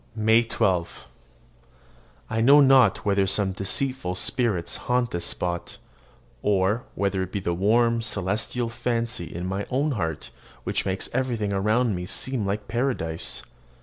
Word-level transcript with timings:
MAY 0.15 0.43
12. 0.45 1.05
I 2.27 2.41
know 2.41 2.59
not 2.59 3.05
whether 3.05 3.27
some 3.27 3.51
deceitful 3.51 4.15
spirits 4.15 4.77
haunt 4.89 5.11
this 5.11 5.25
spot, 5.27 5.77
or 6.41 6.85
whether 6.95 7.21
it 7.21 7.31
be 7.31 7.39
the 7.39 7.53
warm, 7.53 8.01
celestial 8.01 8.67
fancy 8.69 9.25
in 9.25 9.45
my 9.45 9.67
own 9.69 9.91
heart 9.91 10.31
which 10.63 10.87
makes 10.87 11.07
everything 11.13 11.53
around 11.53 11.93
me 11.93 12.07
seem 12.07 12.47
like 12.47 12.67
paradise. 12.67 13.43